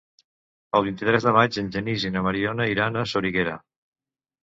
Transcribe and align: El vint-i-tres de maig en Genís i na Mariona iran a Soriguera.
El 0.79 0.85
vint-i-tres 0.87 1.27
de 1.27 1.35
maig 1.37 1.61
en 1.63 1.69
Genís 1.77 2.09
i 2.09 2.13
na 2.17 2.25
Mariona 2.31 2.71
iran 2.75 3.01
a 3.01 3.09
Soriguera. 3.15 3.59